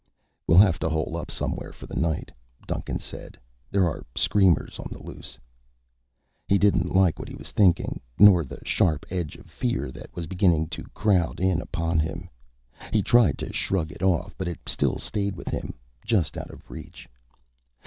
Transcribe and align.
"We'll 0.47 0.57
have 0.57 0.79
to 0.79 0.89
hole 0.89 1.15
up 1.15 1.29
somewhere 1.29 1.71
for 1.71 1.85
the 1.85 1.95
night," 1.95 2.31
Duncan 2.67 2.97
said. 2.97 3.37
"There 3.69 3.85
are 3.85 4.03
screamers 4.17 4.79
on 4.79 4.87
the 4.89 4.97
loose." 4.97 5.37
He 6.47 6.57
didn't 6.57 6.95
like 6.95 7.19
what 7.19 7.27
he 7.27 7.35
was 7.35 7.51
thinking, 7.51 8.01
nor 8.17 8.43
the 8.43 8.65
sharp 8.65 9.05
edge 9.11 9.35
of 9.35 9.45
fear 9.51 9.91
that 9.91 10.09
was 10.15 10.25
beginning 10.25 10.69
to 10.69 10.85
crowd 10.95 11.39
in 11.39 11.61
upon 11.61 11.99
him. 11.99 12.31
He 12.91 13.03
tried 13.03 13.37
to 13.37 13.53
shrug 13.53 13.91
it 13.91 14.01
off, 14.01 14.33
but 14.39 14.47
it 14.47 14.57
still 14.67 14.97
stayed 14.97 15.35
with 15.35 15.49
him, 15.49 15.75
just 16.03 16.35
out 16.35 16.49
of 16.49 16.71
reach. 16.71 17.07